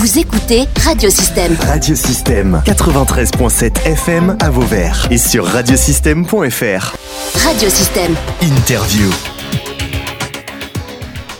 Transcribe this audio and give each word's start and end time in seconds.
Vous 0.00 0.18
écoutez 0.18 0.64
Radiosystème. 0.82 1.54
Radiosystème 1.60 2.62
93.7 2.64 3.84
FM 3.84 4.34
à 4.40 4.48
Vauvert 4.48 5.06
et 5.10 5.18
sur 5.18 5.44
radiosystème.fr. 5.44 6.96
Radiosystème. 7.44 8.14
Interview. 8.40 9.10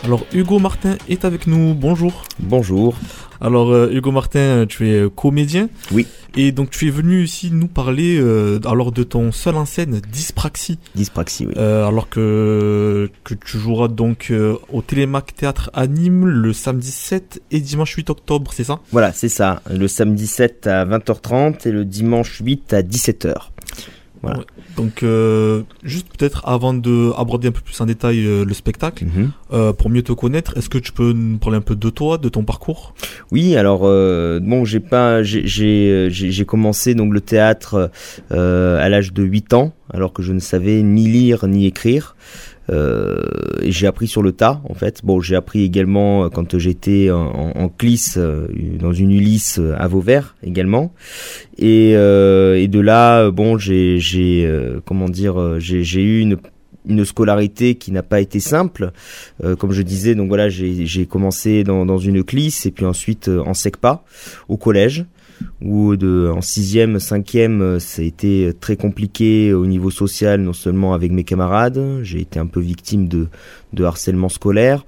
Alors 0.03 0.27
Hugo 0.31 0.59
Martin 0.59 0.95
est 1.09 1.25
avec 1.25 1.47
nous, 1.47 1.73
bonjour. 1.73 2.21
Bonjour. 2.37 2.93
Alors 3.41 3.71
euh, 3.71 3.89
Hugo 3.91 4.11
Martin, 4.11 4.65
tu 4.67 4.89
es 4.89 5.09
comédien. 5.15 5.69
Oui. 5.91 6.05
Et 6.37 6.53
donc 6.53 6.69
tu 6.69 6.87
es 6.87 6.91
venu 6.91 7.23
ici 7.23 7.49
nous 7.51 7.67
parler 7.67 8.17
euh, 8.17 8.59
alors 8.65 8.93
de 8.93 9.03
ton 9.03 9.33
seul 9.33 9.55
en 9.55 9.65
scène 9.65 9.99
Dyspraxie. 10.11 10.79
Dyspraxie, 10.95 11.47
oui. 11.47 11.53
Euh, 11.57 11.85
alors 11.85 12.07
que, 12.07 13.09
que 13.25 13.33
tu 13.33 13.57
joueras 13.57 13.89
donc 13.89 14.27
euh, 14.31 14.55
au 14.71 14.81
Télémac 14.81 15.35
Théâtre 15.35 15.69
à 15.73 15.87
Nîmes 15.87 16.25
le 16.25 16.53
samedi 16.53 16.91
7 16.91 17.41
et 17.51 17.59
dimanche 17.59 17.93
8 17.95 18.09
octobre, 18.11 18.51
c'est 18.53 18.63
ça? 18.63 18.79
Voilà, 18.91 19.11
c'est 19.11 19.29
ça. 19.29 19.61
Le 19.69 19.87
samedi 19.89 20.27
7 20.27 20.67
à 20.67 20.85
20h30 20.85 21.67
et 21.67 21.71
le 21.71 21.83
dimanche 21.83 22.39
8 22.41 22.73
à 22.73 22.81
17h. 22.81 23.50
Voilà. 24.23 24.39
Ouais. 24.39 24.45
Donc 24.77 25.01
euh, 25.03 25.63
juste 25.83 26.07
peut-être 26.15 26.47
avant 26.47 26.73
de 26.73 27.11
aborder 27.17 27.47
un 27.47 27.51
peu 27.51 27.61
plus 27.61 27.79
en 27.81 27.85
détail 27.87 28.25
euh, 28.25 28.45
le 28.45 28.53
spectacle, 28.53 29.05
Mhm. 29.05 29.31
euh, 29.53 29.73
pour 29.73 29.89
mieux 29.89 30.03
te 30.03 30.11
connaître, 30.13 30.57
est-ce 30.57 30.69
que 30.69 30.77
tu 30.77 30.91
peux 30.91 31.11
nous 31.13 31.37
parler 31.39 31.57
un 31.57 31.61
peu 31.61 31.75
de 31.75 31.89
toi, 31.89 32.17
de 32.17 32.29
ton 32.29 32.43
parcours? 32.43 32.93
Oui, 33.31 33.55
alors 33.55 33.81
euh, 33.83 34.39
bon, 34.39 34.63
j'ai 34.65 34.79
pas, 34.79 35.23
j'ai- 35.23 35.45
j'ai 35.47 35.89
euh, 35.89 36.09
j'ai 36.11 36.45
commencé 36.45 36.93
donc 36.95 37.13
le 37.13 37.21
théâtre 37.21 37.89
euh, 38.31 38.79
à 38.79 38.89
l'âge 38.89 39.11
de 39.13 39.23
8 39.23 39.53
ans, 39.53 39.73
alors 39.91 40.13
que 40.13 40.21
je 40.21 40.33
ne 40.33 40.39
savais 40.39 40.81
ni 40.83 41.07
lire 41.07 41.47
ni 41.47 41.65
écrire. 41.65 42.15
Euh, 42.69 43.21
j'ai 43.63 43.87
appris 43.87 44.07
sur 44.07 44.21
le 44.21 44.31
tas 44.31 44.61
en 44.69 44.73
fait. 44.73 45.01
Bon, 45.03 45.19
j'ai 45.19 45.35
appris 45.35 45.63
également 45.63 46.25
euh, 46.25 46.29
quand 46.29 46.57
j'étais 46.57 47.09
en, 47.11 47.51
en, 47.55 47.69
clisse 47.69 48.15
euh, 48.17 48.47
dans 48.79 48.93
une 48.93 49.11
Ulysse 49.11 49.59
à 49.77 49.87
Vauvert 49.87 50.35
également. 50.43 50.93
Et, 51.57 51.91
et 51.91 52.67
de 52.67 52.79
là, 52.79 53.29
bon, 53.31 53.57
j'ai 53.57 53.99
comment 54.85 55.09
dire, 55.09 55.59
j'ai 55.59 56.01
eu 56.01 56.19
une 56.19 56.37
une 56.87 57.05
scolarité 57.05 57.75
qui 57.75 57.91
n'a 57.91 58.03
pas 58.03 58.21
été 58.21 58.39
simple. 58.39 58.91
Euh, 59.43 59.55
comme 59.55 59.71
je 59.71 59.81
disais, 59.81 60.15
donc 60.15 60.29
voilà, 60.29 60.49
j'ai 60.49 61.05
commencé 61.05 61.63
dans, 61.63 61.85
dans 61.85 61.97
une 61.97 62.23
clisse 62.23 62.65
et 62.65 62.71
puis 62.71 62.85
ensuite 62.85 63.27
en 63.27 63.53
SECPA 63.53 64.03
au 64.47 64.57
collège 64.57 65.05
où 65.61 65.95
de, 65.95 66.31
en 66.33 66.41
sixième, 66.41 66.99
cinquième, 66.99 67.61
euh, 67.61 67.79
ça 67.79 68.01
a 68.01 68.05
été 68.05 68.51
très 68.59 68.75
compliqué 68.75 69.53
au 69.53 69.65
niveau 69.65 69.91
social, 69.91 70.41
non 70.41 70.53
seulement 70.53 70.93
avec 70.93 71.11
mes 71.11 71.23
camarades, 71.23 71.99
j'ai 72.03 72.21
été 72.21 72.39
un 72.39 72.47
peu 72.47 72.59
victime 72.59 73.07
de, 73.07 73.27
de 73.73 73.83
harcèlement 73.83 74.29
scolaire, 74.29 74.85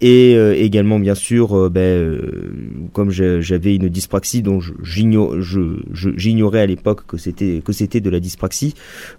et 0.00 0.34
euh, 0.36 0.54
également 0.56 0.98
bien 0.98 1.14
sûr, 1.14 1.54
euh, 1.56 1.68
ben, 1.68 1.80
euh, 1.80 2.52
comme 2.92 3.10
j'avais 3.10 3.74
une 3.76 3.88
dyspraxie 3.88 4.42
dont 4.42 4.60
je- 4.60 4.72
j'igno- 4.82 5.40
je- 5.40 5.80
je- 5.92 6.10
j'ignorais 6.16 6.60
à 6.60 6.66
l'époque 6.66 7.06
que 7.06 7.16
c'était 7.16 7.62
que 7.64 7.72
c'était 7.72 8.00
de 8.00 8.10
la 8.10 8.20
dyspraxie, 8.20 8.74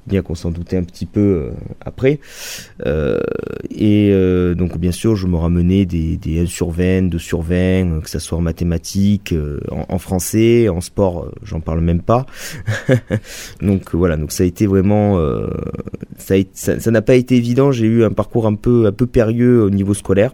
bien 0.07 0.21
qu'on 0.21 0.35
s'en 0.35 0.51
doutait 0.51 0.77
un 0.77 0.83
petit 0.83 1.05
peu 1.05 1.19
euh, 1.21 1.49
après. 1.81 2.19
Euh, 2.85 3.19
et 3.69 4.11
donc 4.57 4.77
bien 4.77 4.91
sûr, 4.91 5.15
je 5.15 5.27
me 5.27 5.35
ramenais 5.37 5.85
des, 5.85 6.17
des 6.17 6.39
1 6.39 6.45
sur 6.45 6.69
20, 6.71 7.09
2 7.09 7.19
sur 7.19 7.41
20, 7.41 7.55
euh, 7.55 7.99
que 8.01 8.09
ça 8.09 8.19
soit 8.19 8.37
en 8.37 8.41
mathématiques, 8.41 9.33
en, 9.71 9.85
en 9.87 9.97
français, 9.99 10.69
en 10.69 10.81
sport, 10.81 11.31
j'en 11.43 11.59
parle 11.59 11.81
même 11.81 12.01
pas. 12.01 12.25
donc 13.61 13.93
voilà, 13.93 14.17
donc 14.17 14.31
ça 14.31 14.43
a 14.43 14.45
été 14.47 14.65
vraiment, 14.67 15.19
ça 16.17 16.33
a 16.33 16.37
été- 16.37 16.49
ça 16.53 16.79
ça 16.79 16.91
n'a 16.91 17.01
pas 17.01 17.15
été 17.15 17.35
évident. 17.35 17.71
J'ai 17.71 17.85
eu 17.85 18.03
un 18.03 18.09
parcours 18.11 18.47
un 18.47 18.55
peu 18.55 18.85
un 18.87 18.91
peu 18.91 19.05
périlleux 19.05 19.63
au 19.63 19.69
niveau 19.69 19.93
scolaire. 19.93 20.33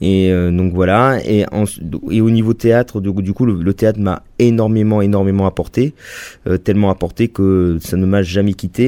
Et 0.00 0.32
euh, 0.32 0.50
donc 0.50 0.72
voilà, 0.72 1.18
et, 1.26 1.44
en- 1.52 1.64
et 2.10 2.20
au 2.22 2.30
niveau 2.30 2.54
théâtre, 2.54 3.00
du, 3.00 3.12
du 3.22 3.32
coup, 3.34 3.44
le, 3.44 3.54
le 3.62 3.74
théâtre 3.74 3.98
m'a 4.00 4.22
énormément, 4.38 5.02
énormément 5.02 5.46
apporté, 5.46 5.92
euh, 6.46 6.56
tellement 6.56 6.88
apporté 6.90 7.28
que 7.28 7.76
ça 7.82 7.96
ne 7.98 8.06
m'a 8.06 8.22
jamais 8.22 8.54
quitté 8.54 8.84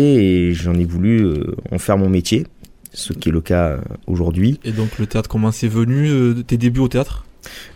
et 0.48 0.54
j'en 0.54 0.72
ai 0.74 0.84
voulu 0.86 1.20
euh, 1.24 1.54
en 1.70 1.78
faire 1.78 1.98
mon 1.98 2.08
métier, 2.08 2.46
ce 2.94 3.12
qui 3.12 3.28
est 3.28 3.32
le 3.32 3.42
cas 3.42 3.78
aujourd'hui. 4.06 4.58
Et 4.64 4.72
donc 4.72 4.98
le 4.98 5.06
théâtre, 5.06 5.28
comment 5.28 5.52
c'est 5.52 5.68
venu 5.68 6.42
tes 6.44 6.56
débuts 6.56 6.80
au 6.80 6.88
théâtre? 6.88 7.26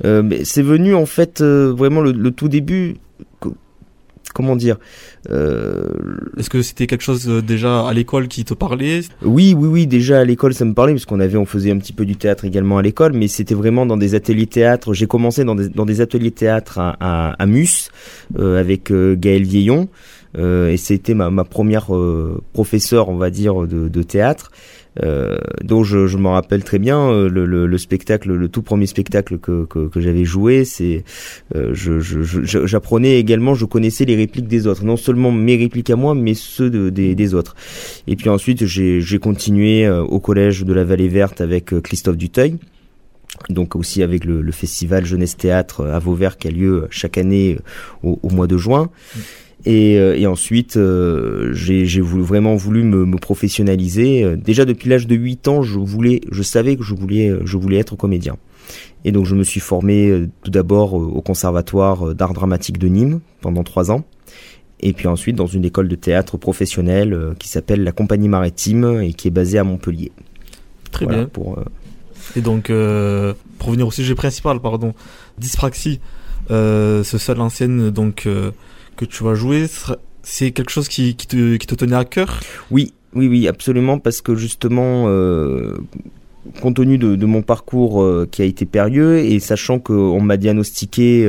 C'est 0.03 0.62
venu 0.62 0.94
en 0.94 1.06
fait 1.06 1.42
vraiment 1.42 2.00
le, 2.00 2.12
le 2.12 2.30
tout 2.30 2.48
début. 2.48 2.97
Co- 4.36 4.42
Comment 4.47 4.54
dire 4.56 4.76
euh, 5.30 5.86
Est-ce 6.38 6.50
que 6.50 6.62
c'était 6.62 6.86
quelque 6.86 7.02
chose 7.02 7.28
euh, 7.28 7.41
déjà 7.42 7.86
à 7.88 7.92
l'école 7.94 8.28
qui 8.28 8.44
te 8.44 8.54
parlait? 8.54 9.00
Oui, 9.22 9.54
oui, 9.58 9.69
oui. 9.69 9.86
Déjà 9.86 10.20
à 10.20 10.24
l'école, 10.24 10.52
ça 10.54 10.64
me 10.64 10.74
parlait 10.74 10.92
parce 10.92 11.06
qu'on 11.06 11.20
avait, 11.20 11.38
on 11.38 11.47
faisait 11.47 11.70
un 11.72 11.78
petit 11.78 11.92
peu 11.94 12.04
du 12.04 12.16
théâtre 12.16 12.44
également 12.44 12.78
à 12.78 12.82
l'école, 12.82 13.12
mais 13.14 13.28
c'était 13.28 13.54
vraiment 13.54 13.86
dans 13.86 13.97
des 13.97 14.14
ateliers 14.14 14.47
théâtre. 14.47 14.94
J'ai 14.94 15.06
commencé 15.06 15.42
dans 15.44 15.54
des, 15.56 15.69
dans 15.70 15.86
des 15.86 16.00
ateliers 16.00 16.30
théâtre 16.30 16.78
à, 16.78 16.97
à, 17.00 17.30
à 17.42 17.47
Mus 17.47 17.88
euh, 18.38 18.60
avec 18.60 18.92
Gaël 18.92 19.42
Vieillon, 19.42 19.88
et 20.38 20.76
c'était 20.76 21.14
ma, 21.14 21.30
ma 21.30 21.44
première 21.44 21.86
professeure, 22.53 23.08
on 23.08 23.16
va 23.16 23.30
dire, 23.30 23.66
de, 23.66 23.88
de 23.88 24.03
théâtre. 24.03 24.50
Euh, 25.02 25.36
donc 25.62 25.84
je, 25.84 26.06
je 26.06 26.16
m'en 26.16 26.32
rappelle 26.32 26.64
très 26.64 26.78
bien 26.78 26.98
euh, 27.10 27.28
le, 27.28 27.44
le, 27.44 27.66
le 27.66 27.78
spectacle, 27.78 28.32
le 28.32 28.48
tout 28.48 28.62
premier 28.62 28.86
spectacle 28.86 29.38
que, 29.38 29.64
que, 29.66 29.88
que 29.88 30.00
j'avais 30.00 30.24
joué, 30.24 30.64
c'est 30.64 31.04
euh, 31.54 31.70
je, 31.74 32.00
je, 32.00 32.22
je- 32.22 32.66
j'apprenais 32.66 33.18
également, 33.18 33.54
je 33.54 33.66
connaissais 33.66 34.04
les 34.06 34.16
répliques 34.16 34.48
des 34.48 34.66
autres, 34.66 34.84
non 34.84 34.96
seulement 34.96 35.32
mes 35.32 35.56
répliques 35.56 35.90
à 35.90 35.96
moi, 35.96 36.14
mais 36.14 36.34
ceux 36.34 36.70
de, 36.70 36.88
des, 36.88 37.14
des 37.14 37.34
autres. 37.34 37.54
Et 38.06 38.16
puis 38.16 38.28
ensuite 38.30 38.64
j'ai, 38.64 39.18
continué 39.18 39.84
euh, 39.86 40.02
au 40.02 40.20
collège 40.20 40.64
de 40.64 40.72
la 40.72 40.84
Vallée 40.84 41.08
Verte 41.08 41.40
avec 41.40 41.72
euh, 41.72 41.80
Christophe 41.80 42.16
Duteuil. 42.16 42.56
Donc 43.50 43.76
aussi 43.76 44.02
avec 44.02 44.24
le, 44.24 44.40
le 44.40 44.52
festival 44.52 45.04
Jeunesse 45.04 45.36
Théâtre 45.36 45.84
à 45.84 45.98
Vauvert 45.98 46.38
qui 46.38 46.48
a 46.48 46.50
lieu 46.50 46.86
chaque 46.90 47.18
année 47.18 47.58
au, 48.02 48.18
au 48.22 48.30
mois 48.30 48.46
de 48.46 48.56
juin. 48.56 48.88
Et, 49.66 49.99
euh, 49.99 50.16
et 50.16 50.27
ensuite, 50.27 50.77
euh, 50.77 51.53
j'ai 51.53 52.00
voulu, 52.00 52.22
vraiment 52.22 52.54
voulu 52.54 52.82
me, 52.84 53.04
me 53.04 53.19
professionnaliser. 53.19 54.37
Déjà 54.37 54.65
depuis 54.65 54.88
l'âge 54.88 55.06
de 55.06 55.15
8 55.15 55.49
ans, 55.49 55.62
je 55.62 55.78
voulais, 55.78 56.21
je 56.31 56.43
savais 56.43 56.77
que 56.77 56.84
je 56.84 56.94
voulais, 56.94 57.28
euh, 57.28 57.43
je 57.44 57.56
voulais 57.56 57.78
être 57.78 57.97
comédien. 57.97 58.37
Et 59.04 59.12
donc 59.12 59.27
je 59.27 59.34
me 59.34 59.44
suis 59.44 59.60
formé 59.60 60.27
tout 60.43 60.50
d'abord 60.50 60.94
au 60.94 61.21
conservatoire 61.21 62.15
d'art 62.15 62.32
dramatique 62.32 62.78
de 62.78 62.88
Nîmes 62.88 63.21
pendant 63.41 63.62
trois 63.62 63.93
ans. 63.93 64.04
Et 64.81 64.93
puis 64.93 65.06
ensuite 65.06 65.37
dans 65.37 65.47
une 65.47 65.65
école 65.65 65.87
de 65.87 65.94
théâtre 65.94 66.37
professionnelle 66.37 67.16
qui 67.38 67.48
s'appelle 67.48 67.84
la 67.84 67.93
Compagnie 67.93 68.28
Maritime 68.28 69.00
et 69.03 69.12
qui 69.12 69.28
est 69.28 69.31
basée 69.31 69.59
à 69.59 69.65
Montpellier. 69.65 70.10
Très 70.91 71.04
Voilà, 71.04 71.21
bien. 71.21 71.28
Pour, 71.28 71.59
euh, 71.59 71.65
Et 72.37 72.41
donc, 72.41 72.71
euh, 72.71 73.34
pour 73.59 73.69
revenir 73.69 73.87
au 73.87 73.91
sujet 73.91 74.15
principal, 74.15 74.60
pardon, 74.60 74.94
dyspraxie, 75.38 76.00
euh, 76.50 77.02
ce 77.02 77.18
seul 77.18 77.40
en 77.40 77.48
scène 77.48 77.90
donc 77.90 78.26
euh, 78.26 78.50
que 78.96 79.04
tu 79.04 79.24
vas 79.24 79.34
jouer, 79.34 79.66
c'est 80.22 80.52
quelque 80.52 80.70
chose 80.70 80.88
qui, 80.88 81.14
te, 81.16 81.56
qui 81.56 81.66
te 81.66 81.74
tenait 81.74 81.96
à 81.96 82.04
cœur? 82.04 82.40
Oui, 82.70 82.92
oui, 83.14 83.28
oui, 83.28 83.48
absolument, 83.48 83.98
parce 83.98 84.20
que 84.20 84.34
justement, 84.34 85.04
euh, 85.08 85.76
compte 86.60 86.76
tenu 86.76 86.98
de, 86.98 87.26
mon 87.26 87.42
parcours 87.42 88.06
qui 88.30 88.42
a 88.42 88.44
été 88.44 88.66
périlleux 88.66 89.18
et 89.18 89.38
sachant 89.40 89.78
qu'on 89.78 90.20
m'a 90.20 90.36
diagnostiqué 90.36 91.28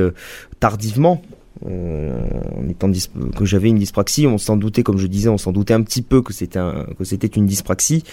tardivement. 0.60 1.22
en 1.66 2.70
étant 2.70 2.92
que 3.36 3.46
j'avais 3.46 3.70
une 3.70 3.80
dyspraxie, 3.80 4.28
on 4.28 4.38
s'en 4.38 4.58
doutait, 4.58 4.84
comme 4.84 4.98
je 4.98 5.08
disais, 5.08 5.30
on 5.30 5.38
s'en 5.38 5.52
doutait 5.52 5.74
un 5.74 5.82
petit 5.82 6.02
peu 6.02 6.22
que 6.22 6.34
c'était 6.34 6.60
un, 6.60 6.86
que 6.98 7.04
c'était 7.04 7.28
une 7.28 7.48
dyspraxie. 7.48 8.04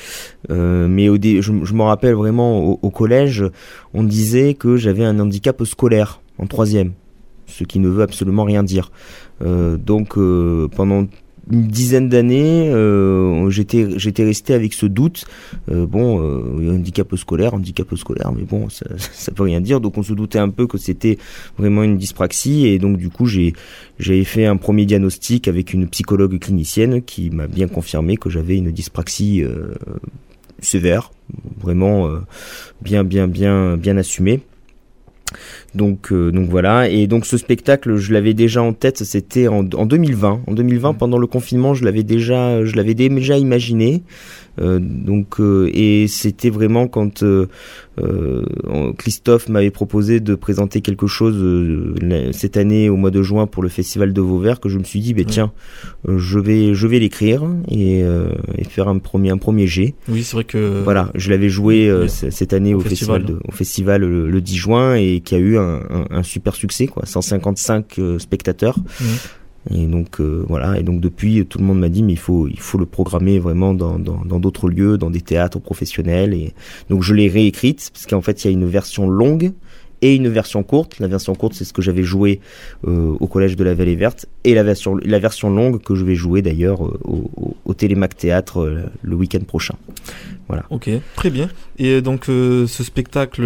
Mais 0.49 1.07
je, 1.07 1.41
je 1.41 1.75
me 1.75 1.83
rappelle 1.83 2.15
vraiment 2.15 2.65
au 2.65 2.91
collège, 2.91 3.45
on 3.93 4.03
disait 4.03 4.55
que 4.55 4.77
j'avais 4.77 5.05
un 5.05 5.19
handicap 5.21 5.63
scolaire 5.65 6.21
en 6.39 6.47
troisième, 6.47 6.93
ce 7.47 7.65
qui 7.65 7.79
ne 7.79 7.89
veut 7.89 8.03
absolument 8.03 8.45
rien 8.45 8.63
dire. 8.63 8.91
Euh, 9.43 9.77
donc 9.77 10.17
euh, 10.17 10.69
pendant 10.69 11.07
une 11.51 11.69
dizaine 11.69 12.09
d'années, 12.09 12.71
euh, 12.71 13.51
j'étais 13.51 14.25
resté 14.25 14.55
avec 14.55 14.73
ce 14.73 14.87
doute. 14.87 15.27
Bon, 15.69 16.19
handicap 16.71 17.15
scolaire, 17.17 17.53
handicap 17.53 17.95
scolaire, 17.97 18.33
mais 18.33 18.45
bon, 18.45 18.71
ça, 18.71 18.87
ça 18.97 19.31
peut 19.31 19.43
rien 19.43 19.61
dire. 19.61 19.81
Donc 19.81 19.99
on 19.99 20.03
se 20.03 20.15
doutait 20.15 20.39
un 20.39 20.49
peu 20.49 20.67
que 20.67 20.79
c'était 20.79 21.19
vraiment 21.59 21.83
une 21.83 21.99
dyspraxie, 21.99 22.67
et 22.67 22.79
donc 22.79 22.97
du 22.97 23.11
coup 23.11 23.27
j'ai 23.27 23.53
fait 24.25 24.47
un 24.47 24.57
premier 24.57 24.87
diagnostic 24.87 25.47
avec 25.47 25.75
une 25.75 25.87
psychologue 25.89 26.39
clinicienne 26.39 27.03
qui 27.03 27.29
m'a 27.29 27.47
bien 27.47 27.69
confirmé 27.69 28.17
que 28.17 28.31
j'avais 28.31 28.57
une 28.57 28.73
dyspraxie 28.73 29.45
sévère, 30.61 31.11
vraiment 31.61 32.09
bien 32.81 33.05
bien 33.05 33.29
bien 33.29 33.77
bien 33.77 33.99
assumée. 33.99 34.41
Donc, 35.75 36.13
euh, 36.13 36.31
donc 36.31 36.49
voilà. 36.49 36.89
Et 36.89 37.07
donc 37.07 37.27
ce 37.27 37.37
spectacle, 37.37 37.97
je 37.97 38.13
l'avais 38.13 38.35
déjà 38.35 38.63
en 38.63 38.73
tête. 38.73 38.99
C'était 39.05 39.49
en, 39.49 39.61
en 39.75 39.87
2020. 39.87 40.41
En 40.47 40.53
2020, 40.53 40.93
Mm. 40.93 40.97
pendant 40.99 41.19
le 41.19 41.27
confinement, 41.27 41.75
je 41.75 41.85
l'avais 41.85 42.03
déjà, 42.05 42.65
je 42.65 42.77
l'avais 42.77 42.95
déjà 42.95 43.37
imaginé. 43.39 44.03
Euh, 44.61 44.79
donc 44.81 45.41
euh, 45.41 45.69
et 45.75 46.07
c'était 46.07 46.49
vraiment 46.51 46.87
quand 46.87 47.25
Christophe 48.99 49.49
m'avait 49.49 49.71
proposé 49.71 50.21
de 50.21 50.35
présenter 50.35 50.81
quelque 50.81 51.07
chose 51.07 51.95
cette 52.33 52.57
année 52.57 52.89
au 52.89 52.97
mois 52.97 53.11
de 53.11 53.23
juin 53.23 53.47
pour 53.47 53.63
le 53.63 53.69
festival 53.69 54.13
de 54.13 54.21
Vauvert 54.21 54.61
que 54.61 54.69
je 54.69 54.79
me 54.79 54.85
suis 54.85 55.01
dit, 55.01 55.15
Ouais. 55.15 55.25
tiens, 55.25 55.53
je 56.09 56.39
vais, 56.39 56.75
je 56.75 56.87
vais 56.87 56.99
l'écrire 56.99 57.43
et, 57.69 58.01
et 58.01 58.65
faire 58.65 58.89
un 58.89 58.99
premier, 58.99 59.31
un 59.31 59.39
premier 59.39 59.67
jet. 59.67 59.95
Oui, 60.09 60.23
c'est 60.23 60.35
vrai 60.37 60.45
que. 60.45 60.83
Voilà, 60.85 61.11
je 61.15 61.31
l'avais 61.31 61.49
joué 61.49 61.91
cette 62.09 62.53
année 62.53 62.75
Au 62.75 62.79
au, 62.79 62.81
festival, 62.81 63.21
festival. 63.23 63.41
de- 63.43 63.49
au 63.49 63.53
festival 63.53 64.01
le, 64.03 64.31
le 64.31 64.41
10 64.41 64.57
juin 64.57 64.95
et 64.95 65.21
qui 65.21 65.35
a 65.35 65.39
eu 65.39 65.57
un, 65.57 65.63
un, 65.65 65.81
un- 65.91 66.07
un 66.19 66.23
super 66.23 66.55
succès, 66.55 66.87
quoi. 66.87 67.05
155 67.07 67.99
euh, 67.99 68.19
spectateurs. 68.19 68.79
Mhm. 69.01 69.07
Et 69.71 69.87
donc 69.87 70.21
euh, 70.21 70.45
voilà. 70.47 70.79
Et 70.79 70.83
donc 70.83 71.01
depuis, 71.01 71.47
tout 71.47 71.59
le 71.59 71.65
monde 71.65 71.81
m'a 71.81 71.89
dit, 71.89 72.03
mais 72.03 72.13
il 72.13 72.19
faut, 72.19 72.49
il 72.49 72.61
faut 72.61 72.77
le 72.79 72.85
programmer 72.87 73.39
vraiment 73.39 73.73
dans 73.73 73.99
dans 73.99 74.23
dans 74.25 74.39
d'autres 74.39 74.69
lieux, 74.69 74.99
dans 74.99 75.11
des 75.11 75.23
théâtres 75.23 75.59
professionnels. 75.59 76.35
Et 76.35 76.53
donc 76.91 77.03
je 77.03 77.15
l'ai 77.15 77.29
réécrite 77.29 77.91
parce 77.93 78.05
qu'en 78.07 78.21
fait, 78.21 78.45
il 78.45 78.49
y 78.49 78.51
a 78.51 78.53
une 78.53 78.67
version 78.67 79.09
longue 79.09 79.53
et 80.03 80.15
une 80.17 80.29
version 80.29 80.63
courte. 80.63 80.99
La 80.99 81.07
version 81.09 81.35
courte, 81.35 81.55
c'est 81.55 81.65
ce 81.65 81.73
que 81.73 81.81
j'avais 81.81 82.03
joué 82.03 82.41
euh, 82.87 83.15
au 83.21 83.27
collège 83.27 83.57
de 83.57 83.65
la 83.65 83.73
Vallée 83.73 83.97
Verte, 83.97 84.27
et 84.45 84.53
la 84.55 84.63
version 84.63 84.97
la 85.03 85.19
version 85.19 85.49
longue 85.49 85.81
que 85.81 85.95
je 85.95 86.05
vais 86.05 86.15
jouer 86.15 86.43
d'ailleurs 86.43 86.83
au, 86.83 87.31
au, 87.35 87.57
au 87.65 87.73
Télémac 87.73 88.15
Théâtre 88.19 88.59
euh, 88.61 88.83
le 89.01 89.17
week-end 89.17 89.41
prochain. 89.47 89.77
Ok, 90.71 90.91
très 91.17 91.31
bien. 91.31 91.49
Et 91.79 92.03
donc 92.03 92.27
ce 92.27 92.67
spectacle, 92.69 93.43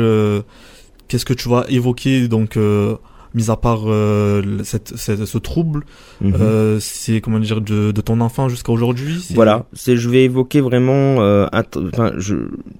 qu'est-ce 1.08 1.24
que 1.24 1.34
tu 1.34 1.48
vas 1.48 1.64
évoquer 1.68 2.28
donc 2.28 2.56
euh, 2.56 2.96
mis 3.34 3.50
à 3.50 3.56
part 3.56 3.82
euh, 3.86 4.42
le- 4.42 4.64
cette, 4.64 4.96
cette- 4.96 5.24
ce 5.24 5.38
trouble, 5.38 5.84
Mhm. 6.20 6.34
euh, 6.40 6.78
c'est 6.80 7.20
comment 7.20 7.38
dire 7.38 7.60
de, 7.60 7.92
de 7.92 8.00
ton 8.00 8.20
enfant 8.20 8.48
jusqu'à 8.48 8.72
aujourd'hui. 8.72 9.24
Voilà, 9.34 9.66
c'est 9.72 9.96
je 9.96 10.08
vais 10.08 10.24
évoquer 10.24 10.60
vraiment 10.60 11.20
euh, 11.20 11.46
enfin, 11.52 12.12
je, 12.16 12.34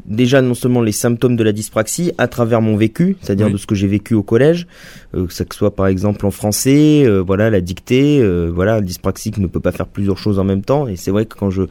déjà 0.06 0.41
non 0.43 0.55
seulement 0.55 0.81
les 0.83 0.93
symptômes 0.93 1.37
de 1.37 1.45
la 1.45 1.53
dyspraxie 1.53 2.12
à 2.19 2.29
travers 2.29 2.61
mon 2.62 2.77
vécu, 2.77 3.17
c'est-à-dire 3.21 3.47
Oui. 3.47 3.53
de 3.53 3.59
ce 3.59 3.67
que 3.67 3.75
j'ai 3.75 3.87
vécu 3.89 4.15
au 4.15 4.23
collège, 4.23 4.67
que 5.12 5.33
ça 5.33 5.45
que 5.45 5.55
soit 5.55 5.75
par 5.75 5.87
exemple 5.87 6.25
en 6.27 6.31
français, 6.31 7.06
voilà 7.27 7.51
la 7.51 7.61
dictée, 7.61 8.23
voilà 8.53 8.81
le 8.81 8.87
dyspraxique 8.87 9.39
ne 9.39 9.47
peut 9.47 9.61
pas 9.61 9.73
faire 9.73 9.87
plusieurs 9.87 10.19
choses 10.19 10.39
en 10.39 10.44
même 10.44 10.62
temps 10.62 10.87
et 10.89 10.97
c'est 10.97 11.11
vrai 11.11 11.27
que 11.27 11.37
quand 11.37 11.51
je 11.51 11.62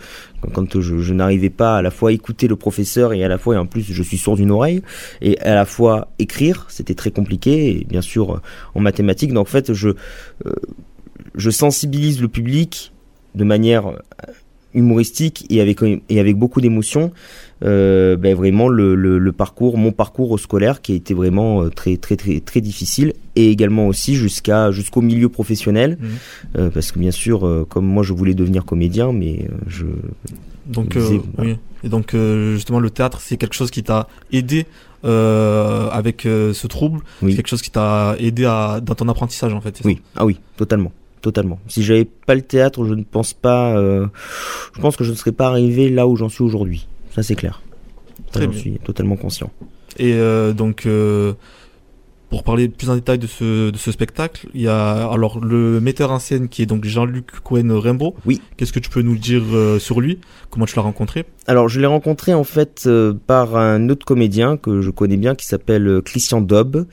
quand, 0.41 0.49
quand 0.53 0.79
je, 0.81 0.97
je 0.99 1.13
n'arrivais 1.13 1.49
pas 1.49 1.77
à 1.77 1.81
la 1.81 1.89
fois 1.91 2.11
écouter 2.11 2.47
le 2.47 2.55
professeur 2.55 3.13
et 3.13 3.23
à 3.23 3.27
la 3.27 3.37
fois 3.37 3.55
et 3.55 3.57
en 3.57 3.65
plus 3.65 3.81
je 3.89 4.03
suis 4.03 4.17
sourd 4.17 4.35
d'une 4.35 4.51
oreille 4.51 4.81
et 5.21 5.39
à 5.39 5.55
la 5.55 5.65
fois 5.65 6.09
écrire, 6.19 6.65
c'était 6.69 6.93
très 6.95 7.11
compliqué 7.11 7.69
et 7.79 7.85
bien 7.85 8.01
sûr 8.01 8.41
en 8.75 8.79
mathématiques. 8.79 9.33
Donc 9.33 9.47
en 9.47 9.49
fait 9.49 9.73
je 9.73 9.89
euh, 10.45 10.53
je 11.35 11.49
sensibilise 11.49 12.21
le 12.21 12.27
public 12.27 12.93
de 13.35 13.43
manière 13.43 13.93
humoristique 14.77 15.45
et 15.49 15.59
avec 15.61 15.77
et 15.83 16.19
avec 16.19 16.35
beaucoup 16.37 16.61
d'émotion 16.61 17.11
euh, 17.63 18.15
ben 18.23 18.35
vraiment 18.35 18.67
le, 18.69 18.93
le, 18.95 19.17
le 19.17 19.31
parcours 19.31 19.77
mon 19.77 19.91
parcours 19.91 20.29
au 20.31 20.37
scolaire 20.37 20.81
qui 20.83 20.91
a 20.93 20.95
été 20.95 21.13
vraiment 21.21 21.63
euh, 21.63 21.69
très 21.69 21.97
très 21.97 22.15
très 22.15 22.39
très 22.49 22.61
difficile 22.61 23.13
et 23.35 23.49
également 23.55 23.87
aussi 23.87 24.15
jusqu'à 24.15 24.71
jusqu'au 24.71 25.01
milieu 25.01 25.29
professionnel 25.29 25.97
Mhm. 25.99 26.07
euh, 26.59 26.69
parce 26.73 26.91
que 26.91 26.99
bien 26.99 27.11
sûr 27.11 27.37
comme 27.69 27.85
moi 27.85 28.03
je 28.03 28.13
voulais 28.13 28.35
devenir 28.35 28.63
comédien 28.65 29.11
mais 29.11 29.47
je 29.67 29.85
Donc, 30.67 30.95
euh, 30.97 31.19
oui. 31.39 31.55
Et 31.85 31.89
donc, 31.89 32.07
justement, 32.55 32.81
le 32.81 32.89
théâtre, 32.89 33.19
c'est 33.21 33.37
quelque 33.37 33.55
chose 33.55 33.71
qui 33.71 33.83
t'a 33.83 34.07
aidé 34.33 34.65
avec 35.99 36.17
ce 36.23 36.67
trouble. 36.67 36.99
Oui. 37.21 37.31
C'est 37.31 37.37
quelque 37.37 37.47
chose 37.53 37.61
qui 37.61 37.71
t'a 37.71 38.15
aidé 38.19 38.43
à, 38.45 38.81
dans 38.81 38.95
ton 38.95 39.07
apprentissage, 39.07 39.53
en 39.53 39.61
fait. 39.61 39.73
c'est 39.77 39.83
ça? 39.83 39.89
Oui 39.89 40.01
ah 40.15 40.25
oui 40.25 40.35
totalement 40.57 40.91
totalement. 41.21 41.59
Si 41.67 41.83
j'avais 41.83 42.05
pas 42.05 42.35
le 42.35 42.41
théâtre 42.41 42.85
je 42.85 42.93
ne 42.93 43.03
pense 43.03 43.33
pas 43.33 43.75
euh, 43.77 44.07
je 44.75 44.81
pense 44.81 44.95
que 44.95 45.03
je 45.03 45.11
ne 45.11 45.15
serais 45.15 45.31
pas 45.31 45.47
arrivé 45.47 45.89
là 45.89 46.07
où 46.07 46.15
j'en 46.15 46.29
suis 46.29 46.43
aujourd'hui. 46.43 46.87
Ça 47.15 47.23
c'est 47.23 47.35
clair. 47.35 47.61
Très 48.31 48.45
j'en 48.45 48.51
bien. 48.51 48.59
suis 48.59 48.71
totalement 48.79 49.15
conscient. 49.15 49.51
Et 49.99 50.13
euh, 50.13 50.53
donc, 50.53 50.85
euh, 50.85 51.33
pour 52.29 52.43
parler 52.43 52.67
plus 52.67 52.89
en 52.89 52.95
détail 52.95 53.19
de 53.19 53.27
ce, 53.27 53.69
de 53.71 53.77
ce 53.77 53.91
spectacle, 53.91 54.47
il 54.53 54.61
y 54.61 54.67
a 54.67 55.09
alors 55.09 55.43
le 55.43 55.79
metteur 55.79 56.11
en 56.11 56.19
scène 56.19 56.49
qui 56.49 56.61
est 56.61 56.65
donc 56.65 56.83
Jean-Luc 56.83 57.39
Cohen 57.43 57.79
Rimbaud. 57.79 58.15
Oui. 58.25 58.41
Qu'est-ce 58.57 58.73
que 58.73 58.79
tu 58.79 58.89
peux 58.89 59.01
nous 59.01 59.17
dire 59.17 59.43
euh, 59.53 59.79
sur 59.79 60.01
lui? 60.01 60.19
Comment 60.49 60.65
tu 60.65 60.75
l'as 60.75 60.81
rencontré? 60.81 61.25
Alors, 61.45 61.69
je 61.69 61.79
l'ai 61.79 61.87
rencontré 61.87 62.33
en 62.33 62.43
fait 62.43 62.83
euh, 62.85 63.13
par 63.27 63.55
un 63.55 63.87
autre 63.89 64.05
comédien 64.05 64.57
que 64.57 64.81
je 64.81 64.89
connais 64.91 65.15
bien 65.15 65.35
qui 65.35 65.45
s'appelle 65.45 65.87
euh, 65.87 66.01
Christian 66.01 66.41
Dobb. 66.41 66.85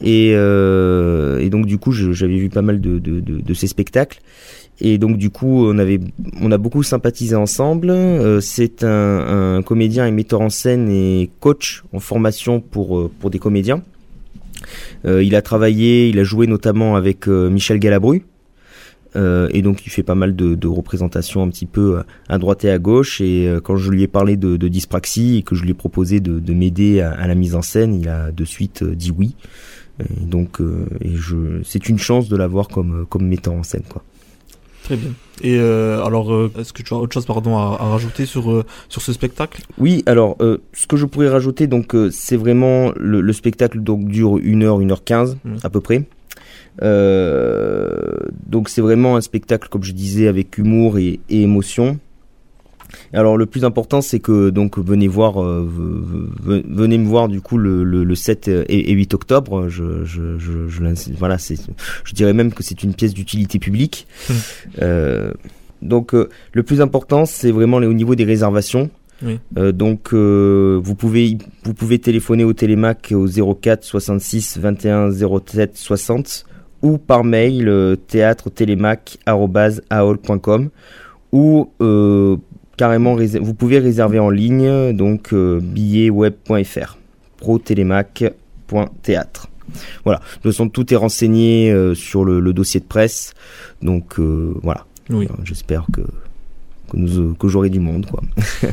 Et, 0.00 0.32
euh, 0.34 1.38
et 1.38 1.50
donc, 1.50 1.66
du 1.66 1.78
coup, 1.78 1.92
j'avais 1.92 2.36
vu 2.36 2.48
pas 2.48 2.62
mal 2.62 2.80
de, 2.80 2.98
de, 2.98 3.20
de, 3.20 3.40
de 3.40 3.54
ses 3.54 3.68
spectacles. 3.68 4.20
Et 4.80 4.98
donc, 4.98 5.18
du 5.18 5.30
coup, 5.30 5.66
on, 5.66 5.78
avait, 5.78 6.00
on 6.40 6.50
a 6.50 6.58
beaucoup 6.58 6.82
sympathisé 6.82 7.36
ensemble. 7.36 7.90
Euh, 7.90 8.40
C'est 8.40 8.82
un, 8.82 9.58
un 9.58 9.62
comédien 9.62 10.06
et 10.06 10.10
metteur 10.10 10.40
en 10.40 10.50
scène 10.50 10.88
et 10.90 11.30
coach 11.38 11.84
en 11.92 12.00
formation 12.00 12.60
pour, 12.60 13.08
pour 13.20 13.30
des 13.30 13.38
comédiens. 13.38 13.82
Euh, 15.04 15.22
il 15.22 15.34
a 15.34 15.42
travaillé, 15.42 16.08
il 16.08 16.18
a 16.18 16.24
joué 16.24 16.46
notamment 16.46 16.96
avec 16.96 17.28
euh, 17.28 17.50
Michel 17.50 17.78
Galabru. 17.78 18.24
Euh, 19.16 19.48
et 19.52 19.60
donc 19.62 19.84
il 19.86 19.90
fait 19.90 20.04
pas 20.04 20.14
mal 20.14 20.36
de, 20.36 20.68
représentations 20.68 21.42
un 21.42 21.48
petit 21.48 21.66
peu 21.66 22.02
à 22.28 22.38
droite 22.38 22.64
et 22.64 22.70
à 22.70 22.78
gauche. 22.78 23.20
Et 23.20 23.52
quand 23.64 23.76
je 23.76 23.90
lui 23.90 24.02
ai 24.02 24.06
parlé 24.08 24.36
de, 24.36 24.56
de 24.56 24.68
dyspraxie 24.68 25.38
et 25.38 25.42
que 25.42 25.54
je 25.54 25.64
lui 25.64 25.70
ai 25.70 25.74
proposé 25.74 26.20
de, 26.20 26.38
de 26.38 26.54
m'aider 26.54 27.00
à, 27.00 27.26
la 27.26 27.34
mise 27.34 27.56
en 27.56 27.62
scène, 27.62 27.94
il 27.94 28.08
a 28.08 28.30
de 28.30 28.44
suite 28.44 28.84
dit 28.84 29.10
oui. 29.10 29.34
Donc 30.20 30.60
c'est 31.64 31.88
une 31.88 31.98
chance 31.98 32.28
de 32.28 32.36
l'avoir 32.36 32.68
comme 32.68 33.04
comme 33.10 33.26
metteur 33.26 33.52
en 33.52 33.62
scène 33.62 33.82
quoi. 33.86 34.02
Très 34.90 34.96
bien. 34.96 35.10
Et 35.42 35.56
euh, 35.56 36.02
alors, 36.04 36.34
euh, 36.34 36.50
est-ce 36.58 36.72
que 36.72 36.82
tu 36.82 36.92
as 36.94 36.96
autre 36.96 37.14
chose 37.14 37.24
pardon, 37.24 37.56
à, 37.56 37.76
à 37.80 37.84
rajouter 37.90 38.26
sur, 38.26 38.50
euh, 38.50 38.64
sur 38.88 39.00
ce 39.02 39.12
spectacle? 39.12 39.62
Oui, 39.78 40.02
alors 40.06 40.34
euh, 40.40 40.58
ce 40.72 40.88
que 40.88 40.96
je 40.96 41.06
pourrais 41.06 41.28
rajouter 41.28 41.68
donc 41.68 41.94
euh, 41.94 42.10
c'est 42.10 42.36
vraiment 42.36 42.90
le, 42.96 43.20
le 43.20 43.32
spectacle 43.32 43.78
donc 43.80 44.06
dure 44.08 44.38
une 44.38 44.64
heure, 44.64 44.80
une 44.80 44.90
heure 44.90 45.04
quinze 45.04 45.36
Mhm. 45.44 45.58
à 45.62 45.70
peu 45.70 45.80
près. 45.80 46.02
Euh, 46.82 48.16
donc 48.46 48.68
c'est 48.68 48.80
vraiment 48.80 49.14
un 49.16 49.20
spectacle 49.20 49.68
comme 49.68 49.84
je 49.84 49.92
disais 49.92 50.26
avec 50.26 50.58
humour 50.58 50.98
et, 50.98 51.20
et 51.28 51.42
émotion. 51.42 51.98
Alors 53.12 53.36
le 53.36 53.46
plus 53.46 53.64
important 53.64 54.00
c'est 54.00 54.20
que 54.20 54.50
donc 54.50 54.78
venez 54.78 55.08
voir 55.08 55.42
euh, 55.42 55.68
venez 56.44 56.98
me 56.98 57.06
voir 57.06 57.28
du 57.28 57.40
coup 57.40 57.58
le, 57.58 57.84
le, 57.84 58.04
le 58.04 58.14
7 58.14 58.48
et, 58.48 58.90
et 58.90 58.92
8 58.92 59.14
octobre 59.14 59.68
je 59.68 60.04
je 60.04 60.38
je, 60.38 60.68
je 60.68 60.82
l'incite- 60.82 61.16
voilà 61.18 61.38
c'est 61.38 61.56
je 62.04 62.14
dirais 62.14 62.32
même 62.32 62.52
que 62.52 62.62
c'est 62.62 62.82
une 62.82 62.94
pièce 62.94 63.14
d'utilité 63.14 63.58
publique. 63.58 64.06
Mhm. 64.28 64.36
Euh, 64.82 65.32
donc 65.82 66.14
euh, 66.14 66.28
le 66.52 66.62
plus 66.62 66.80
important 66.80 67.26
c'est 67.26 67.50
vraiment 67.50 67.78
les- 67.78 67.86
au 67.86 67.92
niveau 67.94 68.14
des 68.14 68.24
réservations. 68.24 68.90
Oui. 69.22 69.38
Euh, 69.58 69.72
donc 69.72 70.14
euh, 70.14 70.80
vous 70.82 70.94
pouvez 70.94 71.36
vous 71.64 71.74
pouvez 71.74 71.98
téléphoner 71.98 72.44
au 72.44 72.52
Télémac 72.54 73.12
au 73.14 73.26
04 73.54 73.84
66 73.84 74.58
21 74.58 75.10
07 75.10 75.76
60 75.76 76.46
ou 76.82 76.96
par 76.96 77.24
mail 77.24 77.68
euh, 77.68 77.96
théâtre-télémac@aol.com 77.96 80.70
ou 81.32 81.70
euh, 81.80 82.36
carrément 82.80 83.14
vous 83.14 83.52
pouvez 83.52 83.78
réserver 83.78 84.18
en 84.18 84.30
ligne 84.30 84.96
donc 84.96 85.34
euh, 85.34 85.60
billetweb.fr 85.62 86.96
pro-télémac.théâtre. 87.36 89.48
Voilà, 90.04 90.20
de 90.20 90.24
toute 90.40 90.52
façon 90.52 90.70
tout 90.70 90.90
est 90.94 90.96
renseigné 90.96 91.70
euh, 91.70 91.94
sur 91.94 92.24
le, 92.24 92.40
le 92.40 92.54
dossier 92.54 92.80
de 92.80 92.86
presse. 92.86 93.34
Donc 93.82 94.18
euh, 94.18 94.54
voilà, 94.62 94.86
Oui. 95.10 95.28
J'espère 95.44 95.84
que 95.92 96.00
que, 96.00 96.96
nous, 96.96 97.34
que 97.34 97.48
j'aurai 97.48 97.68
du 97.68 97.80
monde 97.80 98.06
quoi. 98.06 98.22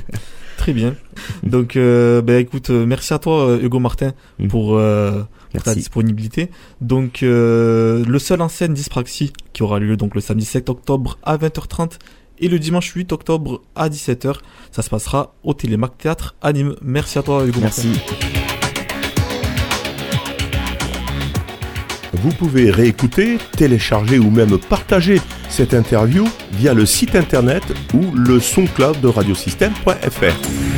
Très 0.58 0.72
bien. 0.72 0.96
Donc, 1.44 1.74
ben, 1.76 2.38
écoute, 2.40 2.70
merci 2.72 3.14
à 3.14 3.20
toi, 3.20 3.58
Hugo 3.62 3.80
Martin, 3.80 4.14
Mhm. 4.40 4.48
pour, 4.48 4.80
pour 5.54 5.64
ta 5.64 5.76
disponibilité. 5.76 6.50
Donc, 6.82 7.20
le 7.22 8.18
seul 8.18 8.42
en 8.42 8.48
scène 8.50 8.74
Dyspraxie 8.74 9.34
qui 9.54 9.62
aura 9.64 9.80
lieu 9.80 9.96
donc 9.98 10.16
le 10.16 10.22
samedi 10.22 10.46
7 10.46 10.70
octobre 10.70 11.20
à 11.24 11.38
20h30 11.38 12.00
et 12.40 12.48
le 12.48 12.60
dimanche 12.60 12.92
8 12.92 13.12
octobre 13.12 13.62
à 13.76 13.90
17h. 13.90 14.36
Ça 14.72 14.82
se 14.82 14.90
passera 14.90 15.34
au 15.44 15.54
Télémac 15.54 15.98
Théâtre 15.98 16.36
à 16.42 16.54
Nîmes. 16.54 16.76
Merci 16.82 17.18
à 17.20 17.24
toi, 17.24 17.46
Hugo. 17.46 17.60
Merci. 17.62 17.90
Vous 22.14 22.32
pouvez 22.32 22.72
réécouter, 22.72 23.38
télécharger 23.56 24.20
ou 24.20 24.30
même 24.32 24.58
partager 24.58 25.22
cette 25.50 25.74
interview 25.74 26.28
via 26.54 26.74
le 26.74 26.86
site 26.86 27.16
internet 27.16 27.64
ou 27.94 28.12
le 28.16 28.40
soncloud 28.40 29.00
de 29.02 29.08
radiosystème.fr. 29.08 30.77